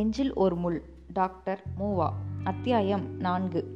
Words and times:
நெஞ்சில் 0.00 0.34
ஒரு 0.34 0.56
முள். 0.56 0.82
டாக்டர் 1.12 1.62
மூவா. 1.78 2.08
அத்தியாயம் 2.44 3.16
நான்கு. 3.18 3.66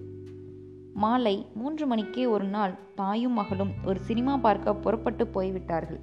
மாலை 0.95 1.46
மூன்று 1.54 1.86
மணிக்கே 1.86 2.27
ஒரு 2.27 2.45
நாள் 2.45 2.79
தாயும் 2.95 3.32
மகளும் 3.32 3.73
ஒரு 3.84 4.00
சினிமா 4.00 4.37
பார்க்க 4.37 4.74
புறப்பட்டு 4.74 5.27
போய்விட்டார்கள். 5.27 6.00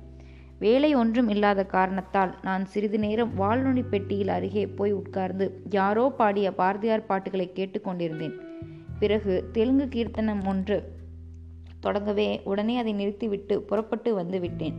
வேலை 0.60 0.96
ஒன்றும் 0.96 1.30
இல்லாத 1.30 1.66
காரணத்தால் 1.66 2.36
நான் 2.42 2.66
சிறிது 2.66 3.00
நேரம் 3.00 3.32
வாழ்நுனி 3.38 3.90
பெட்டியில் 3.90 4.28
அருகே 4.28 4.68
போய் 4.68 4.92
உட்கார்ந்து 4.92 5.62
யாரோ 5.70 6.10
பாடிய 6.10 6.54
பாரதியார் 6.56 7.06
பாட்டுகளை 7.06 7.52
கேட்டுக்கொண்டிருந்தேன் 7.56 8.40
பிறகு 9.00 9.50
தெலுங்கு 9.52 9.88
கீர்த்தனம் 9.88 10.46
ஒன்று 10.46 10.92
தொடங்கவே 11.84 12.42
உடனே 12.44 12.78
அதை 12.78 12.94
நிறுத்திவிட்டு 12.94 13.62
புறப்பட்டு 13.62 14.14
வந்து 14.14 14.40
விட்டேன். 14.40 14.76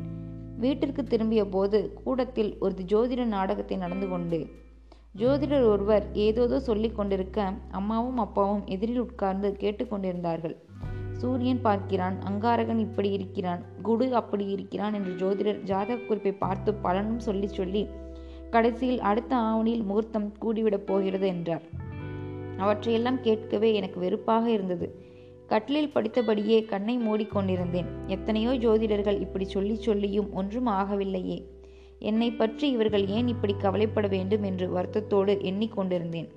வீட்டிற்கு 0.58 1.04
திரும்பிய 1.04 1.48
போது 1.48 1.92
கூடத்தில் 2.04 2.58
ஒரு 2.58 2.74
ஜோதிட 2.86 3.24
நாடகத்தை 3.24 3.76
நடந்து 3.76 4.08
கொண்டு 4.08 4.70
ஜோதிடர் 5.14 5.64
ஒருவர் 5.64 6.12
ஏதோதோ 6.12 6.58
சொல்லிக் 6.58 6.96
கொண்டிருக்க 6.96 7.52
அம்மாவும் 7.70 8.16
அப்பாவும் 8.16 8.66
எதிரில் 8.66 9.00
உட்கார்ந்து 9.00 9.56
கேட்டுக்கொண்டிருந்தார்கள் 9.60 10.56
சூரியன் 11.12 11.60
பார்க்கிறான் 11.60 12.18
அங்காரகன் 12.30 12.78
இப்படி 12.78 13.10
இருக்கிறான் 13.10 13.64
குடு 13.82 14.14
அப்படி 14.14 14.46
இருக்கிறான் 14.46 14.94
என்று 14.94 15.12
ஜோதிடர் 15.12 15.62
ஜாதக 15.62 15.96
குறிப்பை 15.96 16.32
பார்த்து 16.32 16.74
பலனும் 16.74 17.18
சொல்லி 17.18 17.46
சொல்லி 17.46 17.88
கடைசியில் 18.50 19.00
அடுத்த 19.00 19.36
ஆவணியில் 19.36 19.84
முகூர்த்தம் 19.84 20.32
கூடிவிடப் 20.40 20.86
போகிறது 20.86 21.26
என்றார். 21.26 21.62
அவற்றையெல்லாம் 22.56 23.20
கேட்கவே 23.20 23.74
எனக்கு 23.74 24.00
வெறுப்பாக 24.00 24.50
இருந்தது. 24.50 25.00
கட்டிலில் 25.46 25.92
படித்தபடியே 25.92 26.64
கண்ணை 26.64 26.98
மூடிக்கொண்டிருந்தேன் 26.98 27.86
எத்தனையோ 28.06 28.50
ஜோதிடர்கள் 28.50 29.20
இப்படி 29.20 29.44
சொல்லி 29.44 29.74
சொல்லியும் 29.74 30.32
ஒன்றும் 30.32 30.66
ஆகவில்லையே. 30.66 31.51
என்னை 32.02 32.28
பற்றி 32.30 32.66
இவர்கள் 32.70 33.04
ஏன் 33.08 33.28
இப்படி 33.28 33.54
கவலைப்பட 33.54 34.06
வேண்டும் 34.06 34.42
என்று 34.42 34.66
வருத்தத்தோடு 34.76 35.32
எண்ணிக்கொண்டிருந்தேன். 35.50 36.28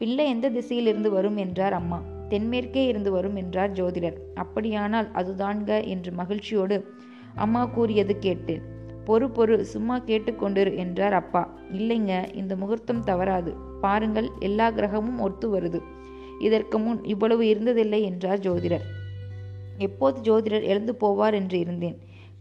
பிள்ளை 0.00 0.24
எந்த 0.26 0.46
திசையிலிருந்து 0.50 1.10
வரும் 1.10 1.36
என்றார் 1.36 1.72
அம்மா. 1.72 1.98
தென்மேற்கே 2.28 2.82
இருந்து 2.86 3.10
வரும் 3.10 3.36
என்றார் 3.36 3.72
ஜோதிடர். 3.72 4.16
அப்படியானால் 4.34 5.08
அதுதான்க 5.14 5.70
என்று 5.84 6.12
மகிழ்ச்சியோடு 6.12 6.78
அம்மா 7.34 7.62
கூறியது 7.66 8.14
கேட்டேன். 8.18 8.64
பொறு 9.06 9.26
பொறு 9.28 9.56
சும்மா 9.64 9.96
கேட்டுக்கொண்டிரு 10.00 10.72
என்றார் 10.76 11.12
அப்பா. 11.12 11.42
இல்லைங்க 11.72 12.12
இந்த 12.34 12.52
முகூர்த்தம் 12.56 13.04
தவறாது. 13.04 13.50
பாருங்கள் 13.80 14.28
எல்லா 14.38 14.66
கிரகமும் 14.70 15.20
ஒத்து 15.20 15.48
வருது. 15.56 15.80
இதற்கு 16.38 16.78
முன் 16.78 17.00
இவ்வளவு 17.04 17.44
இருந்ததில்லை 17.44 18.00
என்றார் 18.02 18.38
ஜோதிடர். 18.38 18.86
எப்போது 19.78 20.18
ஜோதிடர் 20.20 20.64
எழுந்து 20.64 20.92
போவார் 21.00 21.34
என்று 21.34 21.56
இருந்தேன். 21.58 21.96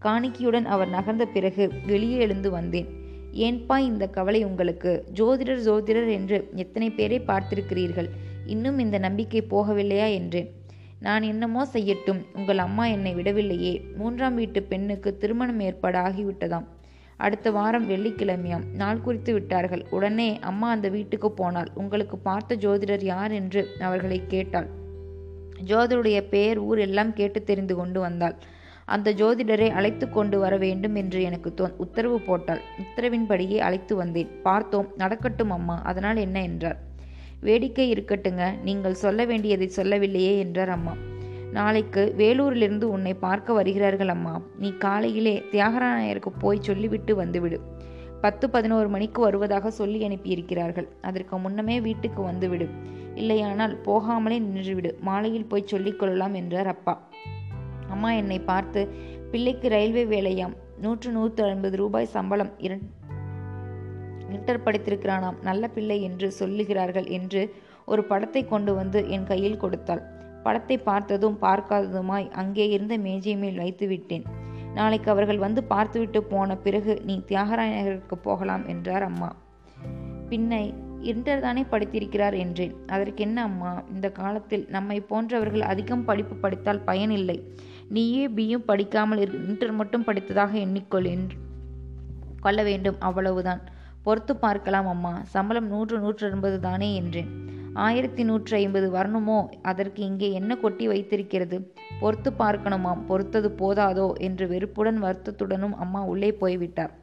காணிக்கையுடன் 0.06 0.66
அவர் 0.66 0.90
நகர்ந்த 0.90 1.26
பிறகு 1.26 1.72
வெளியே 1.86 2.18
எழுந்து 2.18 2.52
வந்தேன். 2.52 2.88
ஏன்பா 3.34 3.78
இந்த 3.78 4.08
கவலை 4.08 4.44
உங்களுக்கு? 4.44 5.06
ஜோதிடர் 5.14 5.64
ஜோதிடர் 5.66 6.12
என்று 6.12 6.50
எத்தனை 6.56 6.90
பேரை 6.90 7.20
பார்த்திருக்கிறீர்கள்? 7.20 8.10
இன்னும் 8.46 8.80
இந்த 8.80 8.98
நம்பிக்கை 8.98 9.44
போகவில்லையா? 9.50 10.14
என்றேன். 10.14 10.50
நான் 11.00 11.22
என்னமோ 11.22 11.68
செய்யட்டும். 11.74 12.22
உங்கள் 12.34 12.58
அம்மா 12.58 12.86
என்னை 12.86 13.16
விடவில்லையே. 13.16 13.82
மூன்றாம் 13.96 14.36
வீட்டு 14.36 14.64
பெண்ணுக்கு 14.64 15.18
திருமணம் 15.18 15.60
ஏற்பாடு 15.60 15.98
ஆகிவிட்டதாம். 15.98 16.66
அடுத்த 17.18 17.52
வாரம் 17.52 17.90
வெள்ளிக்கிழமையாம். 17.90 18.64
நாள் 18.74 19.02
குறித்து 19.02 19.34
விட்டார்கள். 19.34 19.86
உடனே 19.90 20.40
அம்மா 20.40 20.70
அந்த 20.70 20.90
வீட்டுக்கு 20.90 21.32
போனாள். 21.32 21.68
உங்களுக்கு 21.74 22.18
பார்த்த 22.18 22.56
ஜோதிடர் 22.56 23.04
யார்? 23.04 23.32
என்று 23.32 23.68
அவர்களை 23.80 24.22
கேட்டாள். 24.28 24.68
ஜோதிடருடைய 25.68 26.22
பெயர் 26.22 26.58
ஊர் 26.58 26.80
எல்லாம் 26.80 27.14
கேட்டு 27.14 27.44
தெரிந்து 27.44 27.76
கொண்டு 27.76 28.00
வந்தாள். 28.00 28.36
அந்த 28.86 29.14
ஜோதிடரை 29.14 29.70
அழைத்து 29.70 30.10
கொண்டு 30.10 30.40
வர 30.40 30.58
வேண்டும் 30.58 30.96
என்று 30.96 31.22
எனக்கு 31.22 31.54
தோ 31.58 31.76
உத்தரவு 31.76 32.20
போட்டாள். 32.20 32.62
உத்தரவின்படியே 32.78 33.58
அழைத்து 33.58 33.96
வந்தேன். 33.96 34.30
பார்த்தோம் 34.44 34.90
நடக்கட்டும் 34.98 35.50
அம்மா 35.50 35.82
அதனால் 35.82 36.16
என்ன 36.16 36.42
என்றார். 36.42 36.80
வேடிக்கை 37.40 37.94
இருக்கட்டுங்க 37.94 38.62
நீங்கள் 38.64 38.94
சொல்ல 38.94 39.26
வேண்டியதை 39.26 39.68
சொல்லவில்லையே 39.68 40.38
என்றார் 40.38 40.70
அம்மா. 40.70 40.94
நாளைக்கு 41.52 42.14
வேலூரிலிருந்து 42.18 42.84
உன்னை 42.84 43.14
பார்க்க 43.14 43.54
வருகிறார்கள் 43.54 44.08
அம்மா. 44.08 44.42
நீ 44.60 44.74
காலையிலே 44.78 45.44
தியாகராயருக்கு 45.52 46.32
போய் 46.40 46.62
சொல்லிவிட்டு 46.62 47.16
வந்துவிடு. 47.16 47.60
பத்து 48.22 48.50
பதினோரு 48.50 48.90
மணிக்கு 48.90 49.22
வருவதாக 49.22 49.72
சொல்லி 49.72 50.08
அனுப்பியிருக்கிறார்கள். 50.08 50.88
அதற்கு 51.02 51.38
முன்னமே 51.38 51.82
வீட்டுக்கு 51.82 52.22
வந்துவிடு. 52.22 52.68
இல்லையானால் 53.16 53.76
போகாமலே 53.84 54.40
நின்றுவிடு. 54.40 55.00
மாலையில் 55.00 55.46
போய் 55.46 55.66
சொல்லிக் 55.66 56.00
கொள்ளலாம் 56.00 56.34
என்றார் 56.34 56.68
அப்பா. 56.68 57.10
அம்மா 57.94 58.10
என்னை 58.12 58.40
பார்த்து 58.52 58.82
பிள்ளைக்கு 59.32 59.68
ரயில்வே 59.70 60.04
வேலையாம். 60.16 60.56
நூற்று 60.84 61.10
நூற்று 61.12 61.44
ஐம்பது 61.44 61.78
ரூபாய் 61.78 62.14
சம்பளம் 62.16 62.52
இன்டர் 64.36 64.64
படித்திருக்கிறானாம். 64.66 65.38
நல்ல 65.42 65.64
பிள்ளை 65.68 65.98
என்று 66.02 66.28
சொல்லுகிறார்கள் 66.40 67.08
என்று 67.18 67.42
ஒரு 67.86 68.02
படத்தை 68.04 68.42
கொண்டு 68.46 68.72
வந்து 68.76 69.00
என் 69.10 69.28
கையில் 69.30 69.62
கொடுத்தாள். 69.64 70.02
படத்தை 70.46 70.78
பார்த்ததும் 70.88 71.38
பார்க்காததுமாய் 71.42 72.28
அங்கே 72.42 72.66
இருந்த 72.70 72.96
மேஜை 73.06 73.36
மேல் 73.36 73.62
வைத்து 73.64 73.88
விட்டேன். 73.88 74.26
நாளைக்கு 74.74 75.10
அவர்கள் 75.12 75.44
வந்து 75.46 75.62
பார்த்துவிட்டு 75.64 76.20
போன 76.24 76.58
பிறகு 76.66 76.94
நீ 77.06 77.16
தியாகராயனருக்கு 77.28 78.18
போகலாம் 78.22 78.66
என்றார் 78.74 79.06
அம்மா. 79.10 79.30
பின்னை 80.32 80.64
இன்டர் 81.12 81.44
தானே 81.46 81.64
படித்திருக்கிறார் 81.72 82.36
என்றேன். 82.44 82.76
அதற்கு 82.88 83.24
என்ன 83.24 83.40
அம்மா? 83.50 83.72
இந்த 83.94 84.08
காலத்தில் 84.20 84.66
நம்மை 84.70 84.98
போன்றவர்கள் 85.10 85.66
அதிகம் 85.72 86.06
படிப்பு 86.06 86.36
படித்தால் 86.36 86.86
பயனில்லை. 86.90 87.38
நீயே 87.90 88.28
பியும் 88.28 88.64
படிக்காமல் 88.66 89.48
இன்டர் 89.48 89.72
மட்டும் 89.72 90.04
படித்ததாக 90.04 90.54
எண்ணிக்கொள் 90.54 91.06
என்று 91.06 91.38
கொள்ள 92.40 92.64
வேண்டும். 92.64 92.96
அவ்வளவுதான். 93.00 93.62
பொறுத்து 94.04 94.36
பார்க்கலாம் 94.36 94.88
அம்மா. 94.88 95.22
சம்பளம் 95.24 95.68
நூற்று 95.68 96.00
நூற்று 96.00 96.32
எண்பது 96.32 96.60
தானே 96.60 96.96
என்றேன். 96.96 97.44
ஆயிரத்தி 97.74 98.24
நூற்று 98.24 98.58
ஐம்பது 98.58 98.92
வரணுமோ? 98.92 99.48
அதற்கு 99.62 100.04
இங்கே 100.04 100.32
என்ன 100.32 100.58
கொட்டி 100.58 100.88
வைத்திருக்கிறது? 100.88 101.74
பொறுத்து 102.00 102.32
பார்க்கணுமாம். 102.32 103.06
பொறுத்தது 103.06 103.56
போதாதோ? 103.58 104.14
என்று 104.14 104.48
வெறுப்புடன் 104.48 105.04
வருத்தத்துடனும் 105.04 105.74
அம்மா 105.74 106.04
உள்ளே 106.04 106.32
போய்விட்டார். 106.32 106.94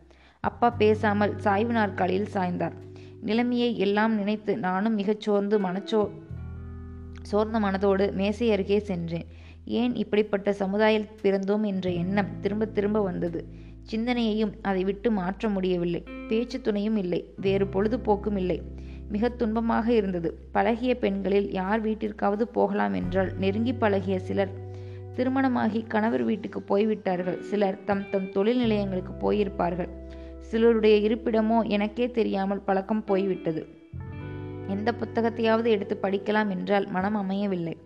அப்பா 0.41 0.70
பேசாமல் 0.70 1.38
சாய்வு 1.38 1.72
நாற்காலியில் 1.72 2.28
சாய்ந்தார். 2.34 2.72
நிலைமையை 3.20 3.78
எல்லாம் 3.78 4.14
நினைத்து 4.14 4.59
நானும் 4.59 4.94
மிகச் 4.94 5.20
சோர்ந்து 5.20 5.59
மனச்சோ 5.59 6.10
சோர்ந்த 7.22 7.60
மனதோடு 7.60 8.12
மேசை 8.12 8.53
அருகே 8.53 8.78
சென்றேன். 8.78 9.26
ஏன் 9.64 9.94
இப்படிப்பட்ட 9.94 10.52
சமுதாயத்தில் 10.52 11.16
பிறந்தோம் 11.22 11.66
என்ற 11.66 11.90
எண்ணம் 11.90 12.40
திரும்ப 12.40 12.64
திரும்ப 12.64 13.02
வந்தது. 13.02 13.46
சிந்தனையையும் 13.82 14.54
அதை 14.62 14.84
விட்டு 14.84 15.10
மாற்ற 15.10 15.48
முடியவில்லை. 15.48 16.04
பேச்சு 16.28 16.60
துணையும் 16.60 16.96
இல்லை. 16.96 17.34
வேறு 17.36 17.66
பொழுதுபோக்கும் 17.66 18.36
இல்லை. 18.36 18.62
மிக 19.08 19.28
துன்பமாக 19.28 19.88
இருந்தது. 19.88 20.48
பழகிய 20.52 20.94
பெண்களில் 20.94 21.52
யார் 21.52 21.86
வீட்டிற்காவது 21.86 22.42
போகலாம் 22.42 22.94
என்றால் 22.94 23.32
நெருங்கி 23.36 23.72
பழகிய 23.72 24.18
சிலர் 24.18 24.70
திருமணமாகி 25.14 25.84
கணவர் 25.88 26.22
வீட்டுக்கு 26.22 26.62
போய்விட்டார்கள். 26.62 27.40
சிலர் 27.40 27.84
தம் 27.84 28.10
தம் 28.10 28.32
தொழில் 28.32 28.58
நிலையங்களுக்கு 28.58 29.12
போயிருப்பார்கள். 29.22 29.88
சிலருடைய 30.40 31.08
இருப்பிடமோ 31.08 31.68
எனக்கே 31.68 32.10
தெரியாமல் 32.10 32.60
பழக்கம் 32.60 33.04
போய்விட்டது. 33.04 33.66
எந்த 34.68 34.94
புத்தகத்தையாவது 35.00 35.66
எடுத்து 35.66 35.98
படிக்கலாம் 36.02 36.48
என்றால் 36.48 36.86
மனம் 36.90 37.14
அமையவில்லை. 37.14 37.76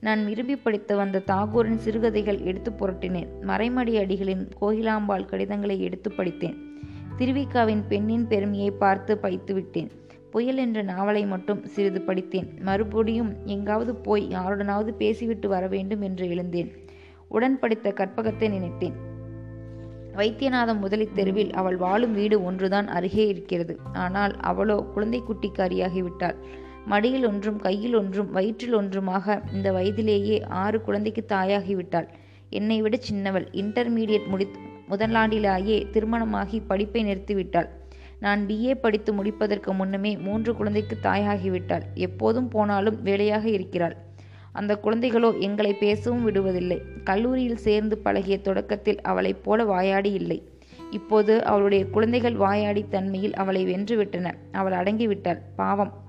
நான் 0.00 0.26
விரும்பி 0.26 0.56
படித்து 0.56 0.96
வந்த 0.96 1.22
தாகூரின் 1.26 1.76
சிறுகதைகள் 1.76 2.40
எடுத்து 2.40 2.70
புரட்டினேன். 2.70 3.30
மறைமடி 3.42 3.94
அடிகளின் 3.98 4.48
கோகிலாம்பாள் 4.60 5.24
கடிதங்களை 5.24 5.80
எடுத்து 5.80 6.12
படித்தேன். 6.12 6.56
திருவிக்காவின் 7.18 7.82
பெண்ணின் 7.88 8.26
பெருமையை 8.26 8.70
பார்த்து 8.70 9.18
பைத்து 9.22 9.52
விட்டேன். 9.52 9.90
புயல் 10.30 10.56
என்ற 10.56 10.82
நாவலை 10.82 11.26
மட்டும் 11.26 11.66
சிறிது 11.66 12.00
படித்தேன். 12.00 12.48
மறுபடியும் 12.60 13.32
எங்காவது 13.44 13.94
போய் 13.94 14.28
யாருடனாவது 14.28 14.92
பேசிவிட்டு 14.92 15.48
வர 15.48 15.66
வேண்டும் 15.66 16.00
என்று 16.00 16.28
எழுந்தேன். 16.28 16.72
உடன் 17.28 17.58
படித்த 17.58 17.92
கற்பகத்தை 17.96 18.48
நினைத்தேன். 18.48 19.14
வைத்தியநாதம் 20.16 20.78
முதலி 20.78 21.08
தெருவில் 21.14 21.52
அவள் 21.52 21.76
வாழும் 21.76 22.14
வீடு 22.14 22.44
ஒன்றுதான் 22.44 22.88
அருகே 22.88 23.26
இருக்கிறது. 23.26 23.78
ஆனால் 23.92 24.36
அவளோ 24.36 24.86
குழந்தை 24.94 25.22
குட்டிக்காரியாகிவிட்டாள். 25.22 26.34
மடியில் 26.86 27.26
ஒன்றும் 27.26 27.58
கையில் 27.58 27.94
ஒன்றும் 27.94 28.30
வயிற்றில் 28.30 28.76
ஒன்றுமாக 28.76 29.42
இந்த 29.52 29.72
வயதிலேயே 29.72 30.42
ஆறு 30.42 30.80
குழந்தைக்கு 30.80 31.24
தாயாகிவிட்டாள். 31.28 32.08
என்னை 32.50 32.82
விட 32.82 32.96
சின்னவள். 32.96 33.48
இன்டர்மீடியட் 33.52 34.26
முடி 34.26 34.46
முதலாண்டிலேயே 34.90 35.90
திருமணமாகி 35.90 36.60
படிப்பை 36.60 37.04
நிறுத்திவிட்டாள். 37.04 37.68
நான் 38.20 38.46
பிஏ 38.46 38.74
படித்து 38.74 39.12
முடிப்பதற்கு 39.12 39.72
முன்னமே 39.72 40.16
மூன்று 40.16 40.56
குழந்தைக்கு 40.56 40.98
தாயாகிவிட்டாள். 41.02 41.82
எப்போதும் 41.94 42.48
போனாலும் 42.48 43.02
வேலையாக 43.02 43.48
இருக்கிறாள். 43.48 43.96
அந்த 44.52 44.80
குழந்தைகளோ 44.82 45.38
எங்களை 45.38 45.74
பேசவும் 45.74 46.30
விடுவதில்லை. 46.30 46.78
கல்லூரியில் 47.04 47.56
சேர்ந்து 47.56 47.98
பழகிய 47.98 48.38
தொடக்கத்தில் 48.38 49.00
அவளைப் 49.00 49.44
போல 49.44 49.64
வாயாடி 49.64 50.12
இல்லை. 50.12 50.48
இப்போது 50.90 51.44
அவளுடைய 51.44 51.86
குழந்தைகள் 51.86 52.36
வாயாடி 52.36 52.84
தன்மையில் 52.88 53.34
அவளை 53.34 53.66
வென்றுவிட்டன 53.66 54.32
அவள் 54.52 54.72
அடங்கிவிட்டாள். 54.72 55.40
பாவம். 55.56 56.05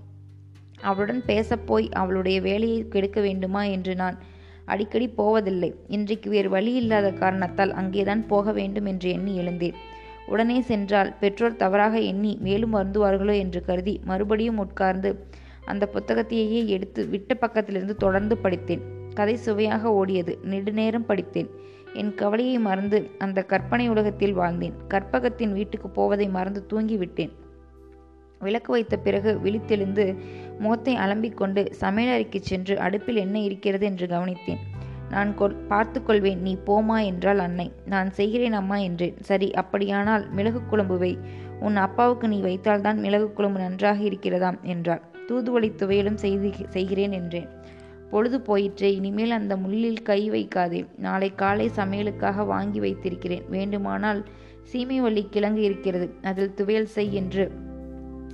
அவளுடன் 0.82 1.24
பேசப்போய் 1.28 1.92
அவளுடைய 1.92 2.42
வேலையை 2.42 2.88
கெடுக்க 2.88 3.22
வேண்டுமா 3.22 3.64
என்று 3.64 3.96
நான் 3.96 4.18
அடிக்கடி 4.66 5.08
போவதில்லை. 5.08 5.76
இன்றைக்கு 5.88 6.30
வேறு 6.30 6.50
வழி 6.50 6.74
இல்லாத 6.74 7.12
காரணத்தால் 7.12 7.74
அங்கேதான் 7.74 8.28
போக 8.28 8.52
வேண்டும் 8.52 8.86
என்று 8.86 9.10
எண்ணி 9.10 9.36
எழுந்தேன். 9.36 9.74
உடனே 10.28 10.62
சென்றால் 10.62 11.14
பெற்றோர் 11.20 11.56
தவறாக 11.56 12.00
எண்ணி 12.00 12.38
மேலும் 12.42 12.74
வருந்துவார்களோ 12.74 13.38
என்று 13.38 13.66
கருதி 13.66 14.02
மறுபடியும் 14.04 14.58
உட்கார்ந்து 14.58 15.26
அந்த 15.66 15.90
புத்தகத்தையே 15.94 16.68
எடுத்து 16.68 17.08
விட்ட 17.08 17.38
பக்கத்திலிருந்து 17.42 17.96
தொடர்ந்து 17.96 18.38
படித்தேன். 18.38 18.82
கதை 19.14 19.36
சுவையாக 19.36 19.90
ஓடியது. 19.90 20.38
நெடுநேரம் 20.44 21.06
படித்தேன். 21.06 21.50
என் 21.94 22.14
கவலையை 22.14 22.60
மறந்து 22.60 23.10
அந்த 23.18 23.44
கற்பனை 23.44 23.90
உலகத்தில் 23.90 24.38
வாழ்ந்தேன். 24.38 24.74
கற்பகத்தின் 24.88 25.52
வீட்டுக்கு 25.52 25.90
போவதை 25.90 26.28
மறந்து 26.28 26.66
தூங்கிவிட்டேன். 26.74 27.32
விளக்கு 28.42 28.72
வைத்த 28.72 28.98
பிறகு 28.98 29.32
விழித்தெழுந்து 29.44 30.06
முகத்தை 30.60 30.96
அலம்பிக் 30.96 31.34
கொண்டு 31.34 31.62
சமையலறைக்கு 31.82 32.40
சென்று 32.42 32.80
அடுப்பில் 32.80 33.16
என்ன 33.16 33.40
இருக்கிறது 33.40 33.86
என்று 33.86 34.08
கவனித்தேன். 34.08 34.62
நான் 35.10 35.36
கொள் 35.36 35.56
பார்த்து 35.68 36.04
கொள்வேன் 36.04 36.42
நீ 36.42 36.58
போமா 36.66 36.98
என்றாள் 37.06 37.38
அன்னை. 37.38 37.72
நான் 37.86 38.10
செய்கிறேன் 38.12 38.54
அம்மா 38.54 38.78
என்றேன். 38.78 39.18
சரி 39.22 39.52
அப்படியானால் 39.52 40.30
மிளகு 40.30 40.62
குழம்பு 40.66 40.98
வை. 40.98 41.18
உன் 41.60 41.76
அப்பாவுக்கு 41.76 42.28
நீ 42.28 42.40
வைத்தால்தான் 42.40 43.00
மிளகு 43.00 43.34
குழம்பு 43.34 43.60
நன்றாக 43.60 44.00
இருக்கிறதாம் 44.04 44.60
என்றார் 44.64 45.04
தூதுவளி 45.30 45.70
துவையலும் 45.76 46.20
செய்து 46.24 46.50
செய்கிறேன் 46.70 47.12
என்றேன். 47.12 47.48
பொழுது 48.10 48.38
போயிற்றே 48.42 48.90
இனிமேல் 48.96 49.32
அந்த 49.32 49.54
முள்ளில் 49.56 50.02
கை 50.02 50.20
வைக்காதே. 50.32 50.86
நாளை 50.98 51.30
காலை 51.36 51.70
சமையலுக்காக 51.76 52.46
வாங்கி 52.46 52.80
வைத்திருக்கிறேன். 52.80 53.46
வேண்டுமானால் 53.50 54.22
சீமைவள்ளி 54.74 55.24
கிழங்கு 55.30 55.62
இருக்கிறது. 55.62 56.08
அதில் 56.22 56.54
துவையல் 56.56 56.94
செய் 56.96 57.14
என்று 57.14 57.46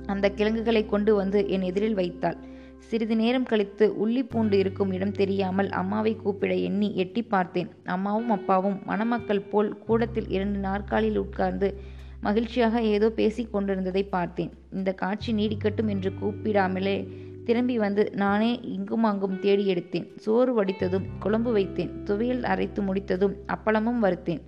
அந்த 0.06 0.30
கிழங்குகளை 0.30 0.86
கொண்டு 0.86 1.14
வந்து 1.14 1.48
என் 1.48 1.60
எதிரில் 1.60 1.94
வைத்தாள். 1.94 2.38
சிறிது 2.78 3.16
நேரம் 3.16 3.44
கழித்து 3.44 3.94
உள்ளி 4.06 4.22
பூண்டு 4.22 4.58
இருக்கும் 4.58 4.92
இடம் 4.92 5.12
தெரியாமல் 5.12 5.70
அம்மாவை 5.70 6.16
கூப்பிட 6.16 6.54
எண்ணி 6.54 6.96
எட்டி 6.96 7.22
பார்த்தேன். 7.22 7.70
அம்மாவும் 7.84 8.30
அப்பாவும் 8.30 8.78
மணமக்கள் 8.84 9.40
போல் 9.40 9.78
கூடத்தில் 9.78 10.28
இரண்டு 10.28 10.58
நாற்காலில் 10.58 11.16
உட்கார்ந்து 11.16 11.80
மகிழ்ச்சியாக 12.20 12.82
ஏதோ 12.82 13.10
பேசிக் 13.10 13.52
கொண்டிருந்ததை 13.52 14.04
பார்த்தேன். 14.04 14.50
இந்த 14.72 14.92
காட்சி 14.92 15.32
நீடிக்கட்டும் 15.32 15.86
என்று 15.86 16.12
கூப்பிடாமலே 16.22 16.96
திரும்பி 17.44 17.78
வந்து 17.78 18.10
நானே 18.14 18.60
இங்கும் 18.62 19.04
அங்கும் 19.04 19.38
தேடி 19.38 19.72
எடுத்தேன். 19.74 20.06
சோறு 20.16 20.64
வடித்ததும் 20.64 21.08
குழம்பு 21.18 21.56
வைத்தேன். 21.56 21.90
துவையல் 22.04 22.42
அரைத்து 22.42 22.82
முடித்ததும் 22.82 23.34
அப்பளமும் 23.46 24.02
வறுத்தேன். 24.02 24.42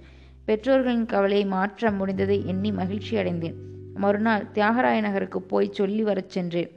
பெற்றோர்களின் 0.44 1.06
கவலையை 1.06 1.46
மாற்ற 1.46 1.90
முடிந்ததை 1.90 2.44
எண்ணி 2.44 2.72
மகிழ்ச்சி 2.72 3.16
அடைந்தேன் 3.16 3.56
மறுநாள் 3.96 4.46
தியாகராய 4.54 5.00
நகருக்கு 5.00 5.42
போய் 5.42 5.68
சொல்லி 5.72 6.02
வரச் 6.02 6.30
சென்றேன். 6.30 6.70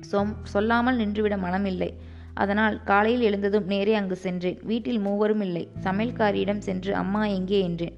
சொம் 0.00 0.36
சொல்லாமல் 0.42 0.98
நின்றுவிட 0.98 1.36
மனமில்லை. 1.36 1.90
அதனால் 2.34 2.82
காலையில் 2.82 3.20
எழுந்ததும் 3.20 3.66
நேரே 3.66 3.94
அங்கு 3.94 4.16
சென்றேன். 4.16 4.58
வீட்டில் 4.62 4.98
மூவரும் 4.98 5.40
இல்லை. 5.40 5.68
சமையல்காரியிடம் 5.82 6.58
சென்று 6.58 6.94
அம்மா 6.94 7.24
எங்கே? 7.24 7.60
என்றேன். 7.60 7.96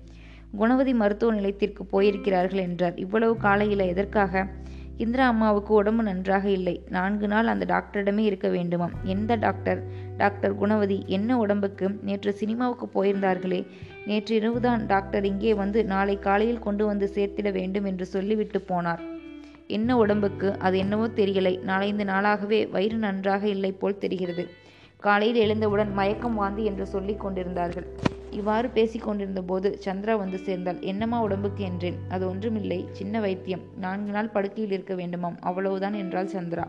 குணவதி 0.57 0.95
மருத்துவ 0.95 1.33
நிலையத்திற்கு 1.33 1.83
போயிருக்கிறார்கள் 1.93 2.63
என்றார். 2.63 2.97
இவ்வளவு 2.97 3.37
காலையில் 3.37 3.79
எதற்காக? 3.79 4.47
இந்திரா 5.03 5.27
அம்மாவுக்கு 5.27 5.75
உடம்பு 5.75 6.03
நன்றாக 6.03 6.49
இல்லை. 6.49 6.83
நான்கு 6.89 7.29
நாள் 7.29 7.47
அந்த 7.47 7.65
டாக்டரிடமே 7.75 8.19
இருக்க 8.19 8.49
வேண்டுமாம். 8.49 8.95
எந்த 9.03 9.35
டாக்டர்? 9.35 9.81
டாக்டர் 10.17 10.55
குணவதி 10.55 11.05
என்ன 11.07 11.39
உடம்புக்கு? 11.39 11.87
நேற்று 12.03 12.33
சினிமாவுக்கு 12.33 12.87
போயிருந்தார்களே. 12.87 13.67
நேற்று 14.07 14.37
இரவுதான் 14.37 14.87
டாக்டர் 14.87 15.25
இங்கே 15.25 15.55
வந்து 15.55 15.85
நாளை 15.85 16.19
காலையில் 16.19 16.59
கொண்டு 16.59 16.87
வந்து 16.87 17.11
சேர்த்திட 17.15 17.53
வேண்டும் 17.53 17.85
என்று 17.85 18.07
சொல்லிவிட்டு 18.07 18.65
போனார். 18.69 19.03
என்ன 19.67 19.97
உடம்புக்கு? 19.97 20.59
அது 20.59 20.79
என்னவோ 20.79 21.07
தெரியலை. 21.07 21.55
நாலந்து 21.67 22.07
நாளாகவே 22.13 22.71
வயிறு 22.71 22.97
நன்றாக 22.97 23.49
இல்லை 23.49 23.73
போல் 23.73 23.99
தெரிகிறது. 23.99 24.47
காலையில் 24.99 25.37
எழுந்தவுடன் 25.37 25.93
மயக்கம் 25.93 26.35
வாந்தி 26.35 26.65
என்று 26.65 26.87
சொல்லிக் 26.87 27.21
கொண்டிருந்தார்கள். 27.21 27.87
இவ்வாறு 28.33 28.69
பேசிக் 28.69 29.03
கொண்டிருந்தபோது 29.03 29.79
சந்திரா 29.85 30.17
வந்து 30.17 30.39
சேர்ந்தால் 30.39 30.83
என்னம்மா 30.83 31.21
உடம்புக்கு? 31.21 31.65
என்றேன். 31.65 31.97
அது 32.09 32.29
ஒன்றுமில்லை. 32.29 32.89
சின்ன 32.93 33.21
வைத்தியம். 33.21 33.61
நான்கு 33.77 34.11
நாள் 34.11 34.29
படுக்கையில் 34.29 34.73
இருக்க 34.73 34.95
வேண்டுமாம். 34.95 35.37
அவ்வளவுதான் 35.41 35.93
என்றாள் 35.93 36.27
சந்திரா. 36.27 36.67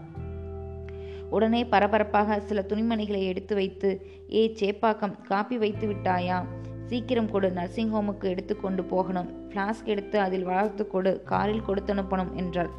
உடனே 1.29 1.65
பரபரப்பாக 1.65 2.39
சில 2.39 2.65
துணிமணிகளை 2.67 3.23
எடுத்து 3.23 3.55
வைத்து 3.55 4.07
ஏ 4.33 4.55
சேப்பாக்கம் 4.59 5.21
காப்பி 5.21 5.57
வைத்து 5.57 5.93
விட்டாயா? 5.93 6.43
சீக்கிரம் 6.85 7.31
கொடு. 7.31 7.51
நர்சிங் 7.51 7.93
ஹோமுக்கு 7.93 8.23
எடுத்து 8.23 8.57
கொண்டு 8.57 8.83
போகணும். 8.83 9.49
ஃப்ளாஸ்க் 9.49 9.85
எடுத்து 9.85 10.19
அதில் 10.19 10.43
வளர்த்து 10.43 10.87
கொடு. 10.87 11.23
காரில் 11.23 11.61
கொடுத்து 11.61 11.93
அனுப்பணும் 11.93 12.33
என்றாள். 12.33 12.69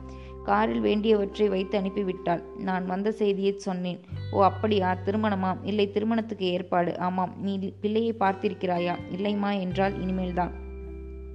காரில் 0.45 0.81
வேண்டியவற்றை 0.81 1.49
வைத்து 1.49 1.81
அனுப்பிவிட்டாள். 1.81 2.43
நான் 2.59 2.87
வந்த 2.87 3.13
செய்தியை 3.13 3.55
சொன்னேன். 3.57 4.01
ஓ 4.31 4.43
அப்படியா? 4.43 4.97
திருமணமா? 5.05 5.57
இல்லை 5.63 5.91
திருமணத்துக்கு 5.91 6.47
ஏற்பாடு. 6.47 6.99
ஆமாம் 6.99 7.35
நீ 7.41 7.73
பிள்ளையை 7.81 8.15
பார்த்திருக்கிறாயா? 8.21 8.97
இல்லைம்மா 9.17 9.61
என்றால் 9.61 10.01
இனிமேல்தான். 10.01 10.53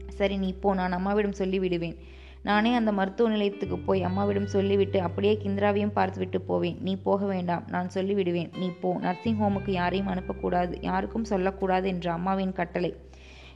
சரி 0.08 0.38
நீ 0.38 0.54
போ 0.54 0.74
நான் 0.74 0.92
அம்மாவிடம் 0.92 1.38
சொல்லிவிடுவேன். 1.38 1.96
நானே 2.44 2.76
அந்த 2.76 2.92
மருத்துவ 2.92 3.30
நிலையத்துக்கு 3.30 3.78
போய் 3.78 4.04
அம்மாவிடம் 4.04 4.46
சொல்லிவிட்டு 4.46 5.02
அப்படியே 5.02 5.40
கிந்திராவையும் 5.44 5.92
பார்த்துவிட்டு 5.92 6.42
போவேன். 6.42 6.78
நீ 6.82 6.96
போக 6.96 7.26
வேண்டாம் 7.26 7.64
நான் 7.68 7.90
சொல்லிவிடுவேன். 7.94 8.58
நீ 8.58 8.72
போ. 8.82 8.98
நர்சிங் 9.02 9.42
ஹோமுக்கு 9.42 9.72
யாரையும் 9.72 10.08
அனுப்பக்கூடாது. 10.08 10.78
யாருக்கும் 10.82 11.24
சொல்லக்கூடாது 11.24 11.88
என்ற 11.88 12.12
அம்மாவின் 12.12 12.54
கட்டளை. 12.54 12.96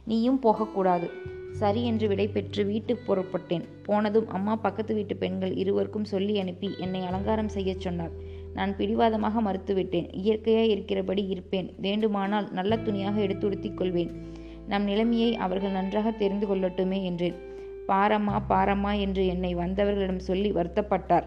நீயும் 0.03 0.39
போகக்கூடாது. 0.39 1.11
சரி 1.53 1.83
என்று 1.83 2.07
விடை 2.07 2.27
பெற்று 2.27 2.65
வீட்டுக்கு 2.65 3.03
புறப்பட்டேன். 3.07 3.65
போனதும் 3.83 4.29
அம்மா 4.29 4.55
பக்கத்து 4.55 4.93
வீட்டு 4.93 5.15
பெண்கள் 5.15 5.53
இருவருக்கும் 5.55 6.03
சொல்லி 6.03 6.39
அனுப்பி 6.39 6.69
என்னை 6.77 7.01
அலங்காரம் 7.01 7.47
செய்யச் 7.47 7.79
சொன்னார். 7.79 8.13
நான் 8.53 8.75
பிடிவாதமாக 8.75 9.41
மறுத்துவிட்டேன். 9.41 10.07
இயற்கையாய் 10.23 10.71
இருக்கிறபடி 10.73 11.27
இருப்பேன். 11.27 11.69
வேண்டுமானால் 11.77 12.47
நல்ல 12.51 12.77
துணியாக 12.77 13.21
எடுத்து 13.21 13.47
உடுத்திக் 13.47 13.77
கொள்வேன். 13.77 14.11
நம் 14.67 14.83
நிலைமையை 14.83 15.35
அவர்கள் 15.35 15.71
நன்றாக 15.71 16.11
தெரிந்து 16.11 16.47
கொள்ளட்டுமே 16.47 17.03
என்றேன். 17.03 17.37
பாரம்மா 17.87 18.35
பாரம்மா 18.49 18.99
என்று 18.99 19.27
என்னை 19.27 19.55
வந்தவர்களிடம் 19.55 20.25
சொல்லி 20.29 20.51
வருத்தப்பட்டார். 20.51 21.25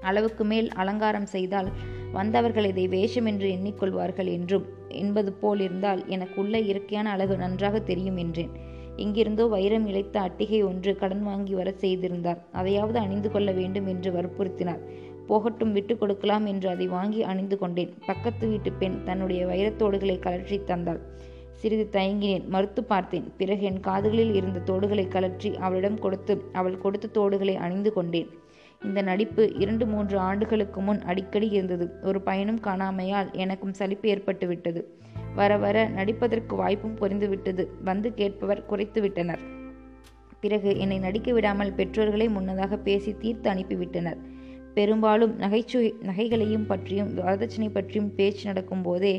அளவுக்கு 0.00 0.44
மேல் 0.44 0.68
அலங்காரம் 0.72 1.26
செய்தால் 1.26 1.68
வந்தவர்கள் 2.12 2.64
இதை 2.64 2.88
வேஷம் 2.88 3.26
என்று 3.26 3.48
எண்ணிக்கொள்வார்கள் 3.50 4.28
என்றும் 4.32 4.66
என்பது 4.88 5.32
போல் 5.32 5.60
இருந்தால் 5.60 6.02
எனக்கு 6.06 6.40
உள்ள 6.40 6.58
இயற்கையான 6.58 7.10
அழகு 7.10 7.36
நன்றாக 7.36 7.78
தெரியும் 7.80 8.16
என்றேன். 8.16 8.52
எங்கிருந்தோ 8.96 9.44
வைரம் 9.46 9.86
இழைத்த 9.86 10.16
அட்டிகை 10.20 10.60
ஒன்று 10.66 10.96
கடன் 10.96 11.22
வாங்கி 11.22 11.54
வர 11.54 11.72
செய்திருந்தார். 11.76 12.40
அதையாவது 12.52 12.98
அணிந்து 12.98 13.30
கொள்ள 13.30 13.52
வேண்டும் 13.52 13.86
என்று 13.86 14.10
வற்புறுத்தினார். 14.12 14.82
போகட்டும் 15.26 15.72
விட்டு 15.72 15.98
கொடுக்கலாம் 15.98 16.46
என்று 16.46 16.68
அதை 16.68 16.86
வாங்கி 16.86 17.22
அணிந்து 17.22 17.58
கொண்டேன். 17.58 17.92
பக்கத்து 18.06 18.48
வீட்டு 18.48 18.72
பெண் 18.72 19.04
தன்னுடைய 19.04 19.46
வைரத்தோடுகளை 19.46 20.16
கலற்றி 20.18 20.58
தந்தாள். 20.64 21.00
சிறிது 21.52 21.88
தயங்கினேன். 21.92 22.46
மறுத்து 22.48 22.84
பார்த்தேன். 22.84 23.32
பிறகு 23.36 23.62
என் 23.62 23.80
காதுகளில் 23.80 24.34
இருந்த 24.34 24.62
தோடுகளை 24.72 25.04
கலற்றி 25.08 25.52
அவளிடம் 25.56 25.98
கொடுத்து 25.98 26.42
அவள் 26.52 26.78
கொடுத்த 26.78 27.12
தோடுகளை 27.14 27.54
அணிந்து 27.56 27.92
கொண்டேன். 27.92 28.30
இந்த 28.84 29.02
நடிப்பு 29.02 29.52
இரண்டு 29.54 29.86
மூன்று 29.86 30.18
ஆண்டுகளுக்கு 30.18 30.80
முன் 30.80 31.00
அடிக்கடி 31.02 31.48
இருந்தது. 31.48 31.86
ஒரு 32.02 32.20
பயனும் 32.20 32.60
காணாமையால் 32.60 33.32
எனக்கும் 33.32 33.72
சலிப்பு 33.72 34.08
ஏற்பட்டு 34.08 34.46
விட்டது 34.46 34.82
வர 35.34 35.56
வர 35.56 35.88
நடிப்பதற்கு 35.88 36.56
வாய்ப்பும் 36.56 36.96
புரிந்துவிட்டது. 36.96 37.66
வந்து 37.84 38.14
கேட்பவர் 38.14 38.66
குறைத்து 38.66 39.00
விட்டனர். 39.00 39.42
பிறகு 40.40 40.78
என்னை 40.78 40.98
நடிக்க 40.98 41.32
விடாமல் 41.32 41.72
பெற்றோர்களை 41.72 42.28
முன்னதாக 42.28 42.76
பேசி 42.76 43.14
தீர்த்து 43.18 43.50
அனுப்பிவிட்டனர். 43.50 44.18
பெரும்பாலும் 44.74 45.34
நகைச்சுவை 45.36 45.94
நகைகளையும் 46.02 46.66
பற்றியும் 46.66 47.10
வரதட்சணை 47.18 47.68
பற்றியும் 47.72 48.14
பேச்சு 48.14 48.44
நடக்கும் 48.44 48.82
போதே 48.82 49.12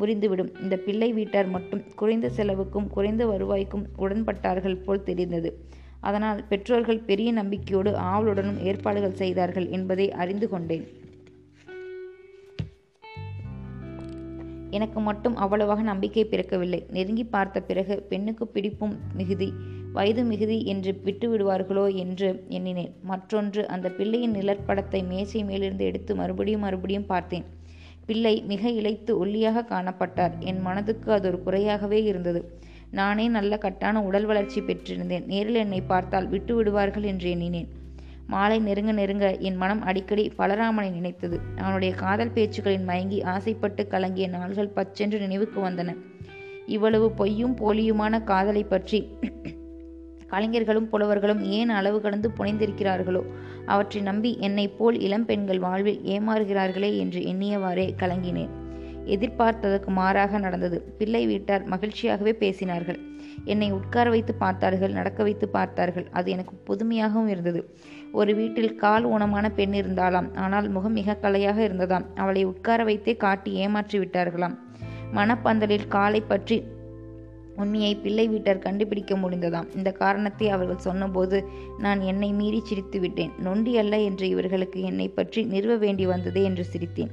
முறிந்துவிடும். 0.00 0.60
இந்த 0.62 0.76
பிள்ளை 0.76 1.12
வீட்டார் 1.12 1.46
மட்டும் 1.46 1.82
குறைந்த 1.94 2.30
செலவுக்கும் 2.36 2.86
குறைந்த 2.86 3.26
வருவாய்க்கும் 3.26 3.86
உடன்பட்டார்கள் 3.98 4.82
போல் 4.84 5.02
தெரிந்தது. 5.02 5.52
அதனால் 6.00 6.44
பெற்றோர்கள் 6.48 7.00
பெரிய 7.00 7.32
நம்பிக்கையோடு 7.32 7.96
ஆவலுடனும் 7.96 8.60
ஏற்பாடுகள் 8.60 9.18
செய்தார்கள் 9.22 9.68
என்பதை 9.68 10.12
அறிந்து 10.12 10.48
கொண்டேன். 10.48 10.86
எனக்கு 14.70 15.00
மட்டும் 15.00 15.36
அவ்வளவாக 15.36 15.82
நம்பிக்கை 15.82 16.24
பிறக்கவில்லை. 16.24 16.80
நெருங்கி 16.90 17.24
பார்த்த 17.24 17.60
பிறகு 17.60 17.94
பெண்ணுக்கு 18.10 18.46
பிடிப்பும் 18.46 18.96
மிகுதி 19.14 19.48
வயது 19.92 20.24
மிகுதி 20.24 20.64
என்று 20.64 21.00
விட்டு 21.04 21.26
விடுவார்களோ 21.30 21.94
என்று 21.94 22.28
எண்ணினேன். 22.48 22.92
மற்றொன்று 23.02 23.62
அந்த 23.66 23.88
பிள்ளையின் 23.90 24.34
நிழற்படத்தை 24.34 25.00
மேசை 25.06 25.44
மேலிருந்து 25.44 25.84
எடுத்து 25.84 26.14
மறுபடியும் 26.14 26.60
மறுபடியும் 26.60 27.06
பார்த்தேன். 27.06 27.46
பிள்ளை 28.06 28.34
மிக 28.42 28.62
இழைத்து 28.70 29.12
ஒல்லியாக 29.18 29.66
காணப்பட்டார். 29.72 30.32
என் 30.40 30.60
மனதுக்கு 30.60 31.12
அது 31.12 31.28
ஒரு 31.28 31.40
குறையாகவே 31.42 32.00
இருந்தது. 32.04 32.40
நானே 32.90 33.28
நல்ல 33.28 33.58
கட்டான 33.62 34.02
உடல் 34.02 34.24
வளர்ச்சி 34.24 34.60
பெற்றிருந்தேன். 34.60 35.26
நேரில் 35.26 35.54
என்னை 35.54 35.80
பார்த்தால் 35.80 36.28
விட்டு 36.28 36.54
விடுவார்கள் 36.54 37.02
என்று 37.02 37.28
எண்ணினேன். 37.30 37.68
மாலை 38.30 38.58
நெருங்க 38.58 38.92
நெருங்க 38.92 39.26
என் 39.38 39.56
மனம் 39.56 39.82
அடிக்கடி 39.82 40.32
பலராமனை 40.38 40.90
நினைத்தது. 40.90 41.40
அவனுடைய 41.56 41.94
காதல் 41.94 42.34
பேச்சுக்களின் 42.34 42.84
மயங்கி 42.84 43.22
ஆசைப்பட்டு 43.22 43.86
கலங்கிய 43.86 44.28
நாள்கள் 44.28 44.74
பச்சென்று 44.74 45.18
நினைவுக்கு 45.18 45.60
வந்தன. 45.60 45.96
இவ்வளவு 46.66 47.10
பொய்யும் 47.10 47.56
போலியுமான 47.56 48.22
காதலை 48.24 48.64
பற்றி 48.64 49.00
கலைஞர்களும் 50.26 50.88
புலவர்களும் 50.88 51.42
ஏன் 51.42 51.68
அளவு 51.68 52.00
கடந்து 52.00 52.30
புனைந்திருக்கிறார்களோ? 52.38 53.22
அவற்றை 53.66 54.02
நம்பி 54.02 54.30
என்னை 54.40 54.68
போல் 54.68 54.98
இளம்பெண்கள் 54.98 55.58
வாழ்வில் 55.58 56.00
ஏமாறுகிறார்களே 56.04 56.90
என்று 56.96 57.20
எண்ணியவாறே 57.20 57.86
கலங்கினேன். 57.98 58.52
எதிர்பார்த்ததற்கு 59.04 59.86
மாறாக 59.86 60.38
நடந்தது. 60.38 60.80
பிள்ளை 60.98 61.26
வீட்டார் 61.26 61.64
மகிழ்ச்சியாகவே 61.68 62.34
பேசினார்கள். 62.42 63.00
என்னை 63.44 63.72
உட்கார 63.72 64.10
வைத்து 64.10 64.34
பார்த்தார்கள் 64.34 64.92
நடக்க 64.92 65.22
வைத்து 65.22 65.48
பார்த்தார்கள். 65.48 66.06
அது 66.10 66.30
எனக்கு 66.30 66.54
புதுமையாகவும் 66.64 67.28
இருந்தது. 67.28 67.74
ஒரு 68.12 68.34
வீட்டில் 68.34 68.74
கால் 68.74 69.06
ஊனமான 69.06 69.48
பெண் 69.54 69.72
இருந்தாலாம் 69.72 70.36
ஆனால் 70.36 70.68
முகம் 70.68 70.92
மிக 70.92 71.18
கலையாக 71.22 71.68
இருந்ததாம். 71.68 72.04
அவளை 72.14 72.44
உட்கார 72.44 72.84
வைத்தே 72.84 73.16
காட்டி 73.16 73.52
ஏமாற்றி 73.52 73.98
விட்டார்களாம். 73.98 74.58
மணப்பந்தலில் 75.14 75.88
காலை 75.88 76.20
பற்றி 76.20 76.64
உண்மையை 77.56 77.96
பிள்ளை 77.96 78.28
வீட்டார் 78.28 78.58
கண்டுபிடிக்க 78.58 79.16
முடிந்ததாம். 79.16 79.76
இந்த 79.76 79.92
காரணத்தை 79.92 80.48
அவர்கள் 80.48 80.76
சொன்னபோது 80.76 81.44
நான் 81.78 82.00
என்னை 82.00 82.32
மீறி 82.32 82.60
சிரித்து 82.64 83.00
விட்டேன். 83.00 83.32
நொண்டி 83.38 83.78
அல்ல 83.78 83.98
என்று 83.98 84.28
இவர்களுக்கு 84.28 84.82
என்னை 84.82 85.08
பற்றி 85.08 85.44
நிறுவ 85.44 85.76
வேண்டி 85.76 86.06
வந்ததே 86.06 86.42
என்று 86.42 86.66
சிரித்தேன். 86.72 87.10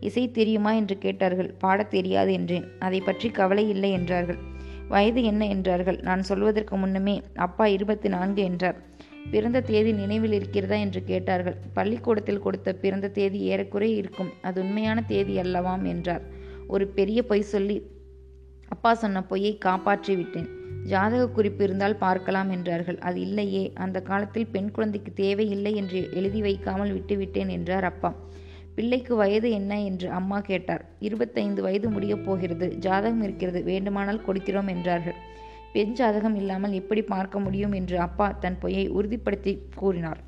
இசை 0.00 0.30
தெரியுமா 0.30 0.72
என்று 0.72 0.98
கேட்டார்கள். 0.98 1.54
பாடத் 1.58 1.90
தெரியாது 1.90 2.32
என்றேன். 2.32 2.64
அதை 2.78 3.00
பற்றி 3.00 3.28
கவலை 3.30 3.68
இல்லை 3.68 3.90
என்றார்கள். 3.90 4.38
வயது 4.88 5.22
என்ன 5.22 5.42
என்றார்கள்? 5.46 5.98
நான் 6.02 6.22
சொல்வதற்கு 6.22 6.76
முன்னமே 6.76 7.14
அப்பா 7.46 7.66
இருபத்தி 7.66 8.08
நான்கு 8.08 8.42
என்றார். 8.42 8.78
பிறந்த 9.30 9.60
தேதி 9.60 9.90
நினைவில் 9.92 10.32
இருக்கிறதா 10.32 10.76
என்று 10.76 11.00
கேட்டார்கள். 11.04 11.56
பள்ளிக்கூடத்தில் 11.74 12.40
கொடுத்த 12.40 12.74
பிறந்த 12.74 13.08
தேதி 13.08 13.40
ஏறக்குறை 13.50 13.90
இருக்கும். 13.94 14.30
அது 14.42 14.58
உண்மையான 14.60 15.02
தேதி 15.02 15.34
அல்லவாம் 15.38 15.84
என்றார். 15.84 16.24
ஒரு 16.66 16.86
பெரிய 16.86 17.22
பொய் 17.22 17.50
சொல்லி 17.54 17.76
அப்பா 18.68 18.90
சொன்ன 18.94 19.22
பொய்யை 19.22 19.52
காப்பாற்றி 19.58 20.14
விட்டேன். 20.16 20.48
ஜாதக 20.84 21.22
குறிப்பு 21.28 21.62
இருந்தால் 21.64 21.96
பார்க்கலாம் 21.96 22.50
என்றார்கள். 22.50 22.98
அது 22.98 23.18
இல்லையே 23.20 23.72
அந்த 23.74 23.98
காலத்தில் 24.02 24.50
பெண் 24.50 24.70
குழந்தைக்கு 24.70 25.12
தேவையில்லை 25.12 25.72
என்று 25.74 26.00
எழுதி 26.12 26.40
வைக்காமல் 26.42 26.92
விட்டுவிட்டேன் 26.92 27.48
என்றார் 27.48 27.84
அப்பா. 27.84 28.10
பிள்ளைக்கு 28.78 29.14
வயது 29.14 29.50
என்ன 29.50 29.82
என்று 29.82 30.10
அம்மா 30.10 30.40
கேட்டார். 30.40 30.82
இருபத்தைந்து 30.98 31.62
வயது 31.62 31.88
முடியப் 31.90 32.24
போகிறது. 32.24 32.66
ஜாதகம் 32.76 33.22
இருக்கிறது. 33.22 33.62
வேண்டுமானால் 33.62 34.24
கொடுக்கிறோம் 34.26 34.68
என்றார்கள். 34.68 35.18
பெண் 35.72 35.92
ஜாதகம் 35.92 36.36
இல்லாமல் 36.36 36.72
எப்படி 36.72 37.02
பார்க்க 37.02 37.40
முடியும் 37.40 37.72
என்று 37.72 37.96
அப்பா 38.00 38.26
தன் 38.40 38.58
பொய்யை 38.58 38.84
உறுதிப்படுத்தி 38.90 39.58
கூறினார். 39.74 40.20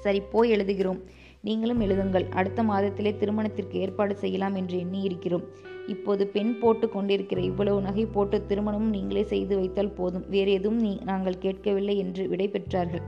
சரி 0.00 0.20
போய் 0.32 0.52
எழுதுகிறோம். 0.52 1.00
நீங்களும் 1.40 1.80
எழுதுங்கள். 1.80 2.26
அடுத்த 2.30 2.62
மாதத்திலே 2.62 3.16
திருமணத்திற்கு 3.16 3.78
ஏற்பாடு 3.78 4.14
செய்யலாம் 4.16 4.54
என்று 4.54 4.78
எண்ணி 4.78 5.00
இருக்கிறோம் 5.00 5.46
இப்போது 5.86 6.26
பெண் 6.26 6.58
போட்டு 6.58 6.88
கொண்டிருக்கிற 6.88 7.40
இவ்வளவு 7.40 7.80
நகை 7.80 8.04
போட்டு 8.06 8.38
திருமணமும் 8.48 8.94
நீங்களே 8.96 9.22
செய்து 9.22 9.56
வைத்தால் 9.56 9.96
போதும். 9.98 10.24
வேறு 10.28 10.52
எதுவும் 10.52 10.80
நீ 10.80 10.92
நாங்கள் 11.04 11.38
கேட்கவில்லை 11.38 11.96
என்று 11.98 12.28
விடை 12.28 12.48
பெற்றார்கள். 12.48 13.04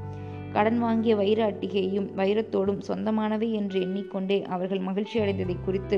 கடன் 0.57 0.79
வாங்கிய 0.79 1.15
வைர 1.17 1.41
அட்டிகையும் 1.51 2.07
வைரத்தோடும் 2.21 2.85
சொந்தமானவை 2.89 3.49
என்று 3.51 3.79
எண்ணிக்கொண்டே 3.81 4.39
அவர்கள் 4.43 4.87
மகிழ்ச்சி 4.89 5.17
அடைந்ததை 5.21 5.57
குறித்து 5.65 5.97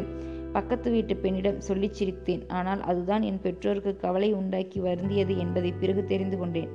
பக்கத்து 0.52 0.88
வீட்டு 0.90 1.14
பெண்ணிடம் 1.16 1.60
சொல்லிச் 1.60 1.96
சிரித்தேன். 1.98 2.42
ஆனால் 2.48 2.82
அதுதான் 2.82 3.22
என் 3.22 3.40
பெற்றோருக்கு 3.40 3.92
கவலை 3.96 4.30
உண்டாக்கி 4.32 4.78
வருந்தியது 4.80 5.34
என்பதை 5.38 5.70
பிறகு 5.72 6.02
தெரிந்து 6.04 6.36
கொண்டேன். 6.38 6.70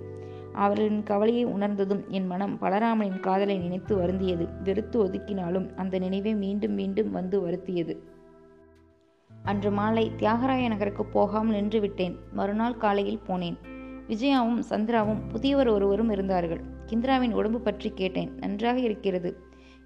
அவர்களின் 0.54 1.04
கவலையை 1.04 1.46
உணர்ந்ததும் 1.46 2.04
என் 2.08 2.28
மனம் 2.28 2.56
பலராமனின் 2.62 3.20
காதலை 3.20 3.58
நினைத்து 3.58 3.94
வருந்தியது. 4.02 4.48
வெறுத்து 4.64 4.98
ஒதுக்கினாலும் 5.06 5.68
அந்த 5.76 6.00
நினைவே 6.00 6.34
மீண்டும் 6.34 6.74
மீண்டும் 6.74 7.12
வந்து 7.12 7.40
வருத்தியது. 7.46 7.96
அன்று 9.32 9.72
மாலை 9.72 10.12
தியாகராய 10.18 10.68
நகருக்கு 10.68 11.06
போகாமல் 11.06 11.56
நின்று 11.56 11.80
விட்டேன். 11.80 12.18
மறுநாள் 12.32 12.78
காலையில் 12.78 13.26
போனேன். 13.28 13.58
விஜயாவும் 14.10 14.60
சந்திராவும் 14.70 15.22
புதியவர் 15.30 15.68
ஒருவரும் 15.68 16.10
இருந்தார்கள். 16.10 16.62
கிந்திராவின் 16.86 17.32
உடம்பு 17.32 17.60
பற்றி 17.60 17.92
கேட்டேன். 17.96 18.32
நன்றாக 18.40 18.80
இருக்கிறது. 18.80 19.38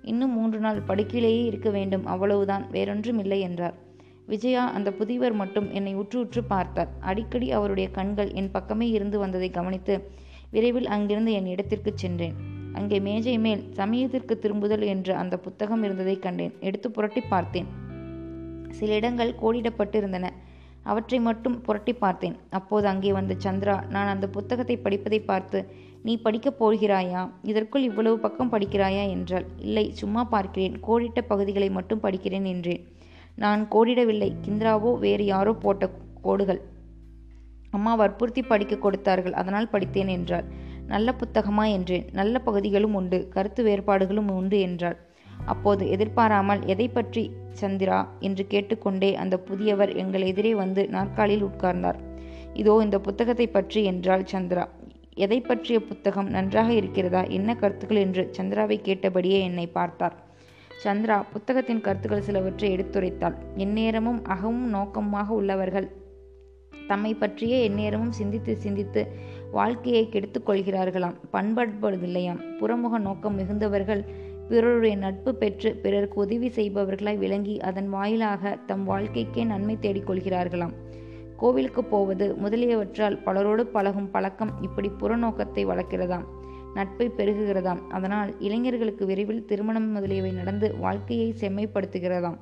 இன்னும் 0.02 0.32
மூன்று 0.32 0.60
நாள் 0.60 0.82
படுக்கையிலேயே 0.88 1.46
இருக்க 1.46 1.70
வேண்டும். 1.70 2.06
அவ்வளவுதான். 2.06 2.66
வேறொன்றும் 2.72 3.20
இல்லை 3.20 3.40
என்றார். 3.40 3.74
விஜயா 4.26 4.70
அந்த 4.70 4.92
புதியவர் 4.92 5.34
மட்டும் 5.34 5.72
என்னை 5.72 5.96
உற்று 5.96 6.20
உற்று 6.20 6.44
பார்த்தார். 6.44 6.90
அடிக்கடி 7.00 7.52
அவருடைய 7.52 7.92
கண்கள் 7.92 8.32
என் 8.32 8.52
பக்கமே 8.52 8.90
இருந்து 8.90 9.20
வந்ததை 9.20 9.50
கவனித்து 9.50 10.10
விரைவில் 10.52 10.88
அங்கிருந்து 10.88 11.32
என் 11.32 11.46
இடத்திற்கு 11.46 11.92
சென்றேன். 11.96 12.36
அங்கே 12.74 13.00
மேஜை 13.00 13.38
மேல் 13.38 13.74
சமயத்திற்கு 13.74 14.40
திரும்புதல் 14.40 14.82
என்ற 14.82 15.16
அந்த 15.18 15.40
புத்தகம் 15.40 15.84
இருந்ததை 15.84 16.20
கண்டேன். 16.20 16.54
எடுத்து 16.60 16.92
புரட்டி 16.92 17.22
பார்த்தேன். 17.22 17.66
சில 18.70 18.94
இடங்கள் 18.94 19.34
கோடிடப்பட்டு 19.42 19.96
இருந்தன 19.96 20.34
அவற்றை 20.88 21.20
மட்டும் 21.20 21.62
புரட்டி 21.62 21.94
பார்த்தேன். 21.94 22.36
அப்போது 22.50 22.88
அங்கே 22.88 23.12
வந்த 23.12 23.34
சந்திரா 23.44 23.88
நான் 23.90 24.08
அந்த 24.08 24.30
புத்தகத்தை 24.30 24.78
படிப்பதை 24.78 25.20
பார்த்து 25.20 25.60
நீ 26.04 26.14
படிக்கப் 26.18 26.60
போகிறாயா? 26.60 27.30
இதற்குள் 27.42 27.82
இவ்வளவு 27.82 28.20
பக்கம் 28.20 28.52
படிக்கிறாயா? 28.52 29.04
என்றாள். 29.10 29.46
இல்லை 29.58 29.86
சும்மா 29.92 30.24
பார்க்கிறேன். 30.24 30.76
கோடிட்ட 30.88 31.22
பகுதிகளை 31.22 31.70
மட்டும் 31.70 32.04
படிக்கிறேன் 32.04 32.44
என்றேன். 32.44 32.84
நான் 33.36 33.68
கோடிடவில்லை. 33.72 34.30
கிந்திராவோ 34.46 34.92
வேறு 35.00 35.26
யாரோ 35.26 35.54
போட்ட 35.54 35.90
கோடுகள். 36.22 36.62
அம்மா 37.72 37.96
வற்புறுத்தி 37.96 38.42
படிக்க 38.42 38.76
கொடுத்தார்கள். 38.76 39.34
அதனால் 39.34 39.70
படித்தேன் 39.70 40.08
என்றாள். 40.08 40.48
நல்ல 40.86 41.16
புத்தகமா? 41.22 41.66
என்றேன். 41.72 42.06
நல்ல 42.12 42.40
பகுதிகளும் 42.40 42.94
உண்டு. 42.94 43.28
கருத்து 43.30 43.64
வேறுபாடுகளும் 43.64 44.32
உண்டு 44.32 44.60
என்றாள். 44.60 44.98
அப்போது 45.46 45.90
எதிர்பாராமல் 45.90 46.66
எதை 46.66 46.88
பற்றி 46.90 47.32
சந்திரா 47.62 48.06
என்று 48.20 48.48
கேட்டுக்கொண்டே 48.48 49.16
அந்த 49.16 49.40
புதியவர் 49.40 49.96
எங்கள் 49.96 50.22
எதிரே 50.22 50.56
வந்து 50.56 50.90
நாற்காலியில் 50.90 51.44
உட்கார்ந்தார். 51.44 52.00
இதோ 52.54 52.80
இந்த 52.84 53.00
புத்தகத்தை 53.00 53.48
பற்றி 53.48 53.84
என்றாள் 53.84 54.24
சந்திரா. 54.32 54.68
எதை 55.14 55.42
பற்றிய 55.42 55.82
புத்தகம்? 55.82 56.30
நன்றாக 56.30 56.74
இருக்கிறதா? 56.74 57.24
என்ன 57.24 57.56
கருத்துக்கள் 57.56 57.98
என்று 57.98 58.32
சந்திராவை 58.38 58.82
கேட்டபடியே 58.82 59.40
என்னை 59.40 59.68
பார்த்தார். 59.68 60.16
சந்திரா 60.84 61.24
புத்தகத்தின் 61.34 61.82
கருத்துக்கள் 61.82 62.22
சிலவற்றை 62.22 62.76
எடுத்துரைத்தாள். 62.76 63.36
எந்நேரமும் 63.56 64.24
அகமும் 64.24 64.70
நோக்கமாக 64.70 65.34
உள்ளவர்கள் 65.34 65.88
தம்மை 66.88 67.14
பற்றியே 67.14 67.64
எந்நேரமும் 67.64 68.12
சிந்தித்து 68.12 68.58
சிந்தித்து 68.58 69.02
வாழ்க்கையை 69.52 70.10
கெடுத்துக் 70.10 70.50
கொள்கிறார்களாம். 70.50 71.16
பண்படுவதில்லையாம் 71.34 72.42
புறமுக 72.60 72.98
நோக்கம் 72.98 73.38
மிகுந்தவர்கள் 73.40 74.04
பிறருடைய 74.50 74.96
நட்பு 74.96 75.36
பெற்று 75.36 75.76
பிறருக்கு 75.76 76.20
உதவி 76.20 76.50
செய்பவர்களாய் 76.50 77.18
விளங்கி 77.18 77.60
அதன் 77.60 77.90
வாயிலாக 77.90 78.58
தம் 78.66 78.84
வாழ்க்கைக்கே 78.84 79.44
நன்மை 79.44 79.78
தேடிக்கொள்கிறார்களாம். 79.82 80.74
கோவிலுக்கு 81.38 81.84
போவது 81.84 82.36
முதலியவற்றால் 82.44 83.24
பலரோடு 83.24 83.66
பழகும் 83.68 84.12
பழக்கம் 84.12 84.52
இப்படி 84.62 84.92
புறநோக்கத்தை 85.00 85.66
வளர்க்கிறதாம். 85.72 86.26
நட்பை 86.74 87.12
பெருகுகிறதாம். 87.18 87.82
அதனால் 87.88 88.40
இளைஞர்களுக்கு 88.40 89.06
விரைவில் 89.06 89.46
திருமணம் 89.46 89.92
முதலியவை 89.92 90.32
நடந்து 90.32 90.78
வாழ்க்கையை 90.78 91.34
செம்மைப்படுத்துகிறதாம். 91.40 92.38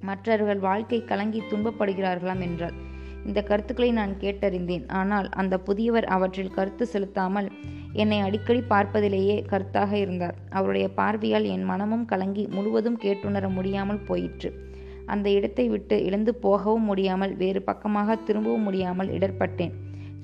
மற்றவர்கள் 0.00 0.58
வாழ்க்கை 0.58 1.04
கலங்கி 1.04 1.42
துன்பப்படுகிறார்களாம் 1.50 2.40
என்றார் 2.40 2.94
இந்த 3.26 3.40
கருத்துக்களை 3.42 3.90
நான் 3.92 4.12
கேட்டறிந்தேன். 4.20 4.84
ஆனால் 5.00 5.28
அந்த 5.42 5.54
புதியவர் 5.58 6.06
அவற்றில் 6.16 6.54
கருத்து 6.54 6.86
செலுத்தாமல் 6.86 7.48
என்னை 7.92 8.18
அடிக்கடி 8.20 8.60
பார்ப்பதிலேயே 8.68 9.36
கருத்தாக 9.50 9.92
இருந்தார். 9.92 10.36
அவருடைய 10.50 10.86
பார்வையால் 10.88 11.46
என் 11.54 11.64
மனமும் 11.64 12.04
கலங்கி 12.04 12.44
முழுவதும் 12.46 12.98
கேட்டுணர 13.02 13.48
முடியாமல் 13.48 14.04
போயிற்று. 14.04 14.50
அந்த 15.06 15.26
இடத்தை 15.30 15.64
விட்டு 15.68 15.96
எழுந்து 16.04 16.34
போகவும் 16.34 16.82
முடியாமல் 16.82 17.34
வேறு 17.36 17.60
பக்கமாக 17.62 18.16
திரும்பவும் 18.16 18.62
முடியாமல் 18.62 19.10
இடர்பட்டேன். 19.18 19.74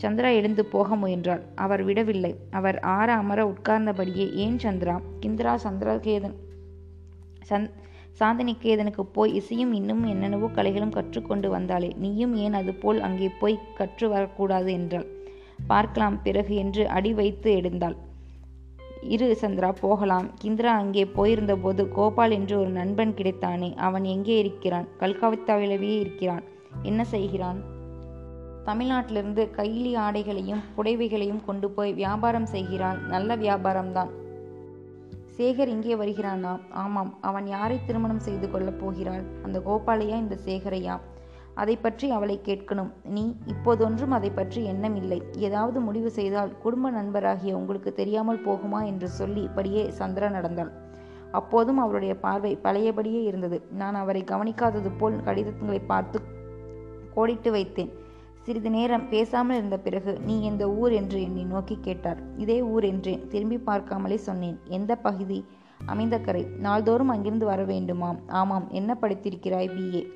சந்திரா 0.02 0.30
எழுந்து 0.34 0.62
போக 0.64 0.96
முயன்றாள். 0.96 1.42
அவர் 1.54 1.82
விடவில்லை. 1.82 2.32
அவர் 2.50 2.78
ஆற 2.96 3.08
அமர 3.14 3.40
உட்கார்ந்தபடியே 3.44 4.26
ஏன் 4.44 4.56
சந்திரா? 4.56 4.96
கிந்திரா 5.20 5.52
சந்திரகேதன் 5.64 6.36
சந்த் 7.50 7.70
சாந்தனிகேதனுக்கு 8.20 9.02
போய் 9.12 9.34
இசையும் 9.34 9.72
இன்னும் 9.72 10.04
என்னென்னவோ 10.04 10.48
கலைகளும் 10.54 10.94
கற்றுக்கொண்டு 10.96 11.48
வந்தாளே. 11.56 11.90
நீயும் 11.96 12.34
ஏன் 12.34 12.52
அதுபோல் 12.52 13.00
அங்கே 13.00 13.28
போய் 13.28 13.58
கற்று 13.74 14.08
வரக்கூடாது 14.08 14.72
என்றாள். 14.72 15.06
பார்க்கலாம் 15.66 16.22
பிறகு 16.22 16.54
என்று 16.54 16.88
அடி 16.88 17.12
வைத்து 17.12 17.50
எடுந்தாள் 17.60 17.96
இரு 19.02 19.36
சந்திரா 19.40 19.74
போகலாம். 19.80 20.30
கிந்திரா 20.42 20.72
அங்கே 20.82 21.04
போயிருந்தபோது 21.04 21.88
கோபால் 21.88 22.30
என்று 22.30 22.58
ஒரு 22.58 22.70
நண்பன் 22.70 23.14
கிடைத்தானே. 23.14 23.74
அவன் 23.76 24.04
எங்கே 24.04 24.38
இருக்கிறான்? 24.38 24.86
கல்கத்தாவிலவே 25.00 25.92
இருக்கிறான். 26.00 26.44
என்ன 26.82 27.04
செய்கிறான்? 27.04 27.60
தமிழ்நாட்டிலிருந்து 28.64 29.44
கைலி 29.56 29.92
ஆடைகளையும் 29.96 30.62
புடைவைகளையும் 30.76 31.44
கொண்டு 31.44 31.70
போய் 31.70 31.92
வியாபாரம் 31.92 32.46
செய்கிறான். 32.46 32.98
நல்ல 33.08 33.36
வியாபாரம்தான். 33.36 34.10
சேகர் 35.36 35.66
இங்கே 35.66 35.94
வருகிறானா? 35.94 36.60
ஆமாம் 36.70 37.18
அவன் 37.20 37.46
யாரை 37.46 37.80
திருமணம் 37.86 38.18
செய்து 38.18 38.50
கொள்ளப் 38.50 38.80
போகிறாள்? 38.80 39.22
அந்த 39.42 39.58
கோபாலையா 39.58 40.16
இந்த 40.16 40.38
சேகரையா? 40.44 40.98
அதை 41.54 41.76
பற்றி 41.76 42.10
அவளை 42.10 42.40
கேட்கணும். 42.44 42.90
நீ 43.04 43.36
இப்போதொன்றும் 43.46 44.10
அதை 44.10 44.30
பற்றி 44.30 44.64
எண்ணம் 44.64 44.96
இல்லை. 44.96 45.22
ஏதாவது 45.36 45.80
முடிவு 45.80 46.10
செய்தால் 46.10 46.58
குடும்ப 46.58 46.90
நண்பராகிய 46.90 47.56
உங்களுக்கு 47.56 47.92
தெரியாமல் 47.92 48.44
போகுமா 48.46 48.84
என்று 48.84 49.08
சொல்லி 49.08 49.48
படியே 49.54 49.92
சந்திரா 49.98 50.30
நடந்தாள். 50.30 50.72
அப்போதும் 51.30 51.78
அவருடைய 51.78 52.14
பார்வை 52.16 52.58
பழையபடியே 52.62 53.22
இருந்தது. 53.22 53.62
நான் 53.72 53.94
அவரை 53.94 54.24
கவனிக்காதது 54.24 54.90
போல் 54.98 55.22
கடிதங்களை 55.22 55.80
பார்த்து 55.80 56.20
கோடிட்டு 57.14 57.50
வைத்தேன். 57.50 57.92
சிறிது 58.42 58.70
நேரம் 58.70 59.08
பேசாமல் 59.08 59.56
இருந்த 59.56 59.78
பிறகு 59.78 60.20
நீ 60.20 60.42
எந்த 60.42 60.70
ஊர்? 60.70 60.92
என்று 60.92 61.22
என்னை 61.22 61.44
நோக்கி 61.44 61.78
கேட்டார். 61.80 62.22
இதே 62.36 62.62
ஊர் 62.62 62.84
என்றேன். 62.84 63.28
திரும்பி 63.28 63.56
பார்க்காமலே 63.56 64.14
சொன்னேன். 64.14 64.60
எந்த 64.68 64.96
பகுதி? 64.96 65.44
அமைந்த 65.84 66.20
கரை. 66.20 66.46
நாள்தோறும் 66.58 67.08
அங்கிருந்து 67.08 67.46
வர 67.46 67.64
வேண்டுமாம். 67.64 68.18
ஆமாம். 68.28 68.68
என்ன 68.70 68.96
படித்திருக்கிறாய்? 69.00 69.70
பிஏ 69.76 70.06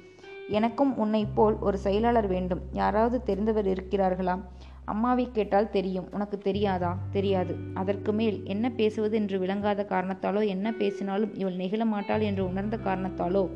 எனக்கும் 0.49 0.97
உன்னைப் 0.97 1.35
போல் 1.35 1.59
ஒரு 1.59 1.79
செயலாளர் 1.79 2.27
வேண்டும். 2.27 2.61
யாராவது 2.73 3.35
தெரிந்தவர் 3.35 3.67
இருக்கிறார்களா 3.67 4.41
அம்மாவை 4.85 5.29
கேட்டால் 5.33 5.71
தெரியும். 5.71 6.09
உனக்கு 6.13 6.39
தெரியாதா? 6.39 6.99
தெரியாது. 7.11 7.57
அதற்கு 7.75 8.13
மேல் 8.13 8.45
என்ன 8.45 8.71
பேசுவது 8.71 9.17
என்று 9.17 9.39
விளங்காத 9.39 9.87
காரணத்தாலோ 9.89 10.47
என்ன 10.47 10.73
பேசினாலும் 10.73 11.35
இவள் 11.35 11.57
நெகிழ 11.57 11.85
மாட்டாள் 11.85 12.21
என்று 12.21 12.49
உணர்ந்த 12.49 12.79
காரணத்தாலோ 12.85 13.49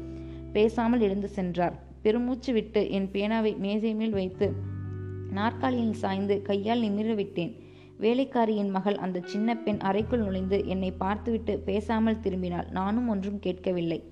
பேசாமல் 0.52 1.00
எழுந்து 1.00 1.28
சென்றார். 1.28 1.88
பெருமூச்சு 2.02 2.52
விட்டு 2.52 2.90
என் 2.90 3.08
பேனாவை 3.12 3.56
மேசை 3.56 3.94
மேல் 3.94 4.10
வைத்து 4.10 4.52
நாற்காலியில் 5.30 5.92
சாய்ந்து 5.92 6.42
கையால் 6.42 6.82
நிமிர 6.82 7.14
விட்டேன். 7.14 7.62
வேலைக்காரியின் 8.00 8.70
மகள் 8.70 8.96
அந்த 8.96 9.20
சின்ன 9.24 9.56
பெண் 9.56 9.78
அறைக்குள் 9.78 10.18
நுழைந்து 10.18 10.66
என்னை 10.66 10.90
பார்த்துவிட்டு 10.90 11.58
பேசாமல் 11.58 12.20
திரும்பினாள். 12.20 12.70
நானும் 12.70 13.08
ஒன்றும் 13.08 13.38
கேட்கவில்லை. 13.38 14.04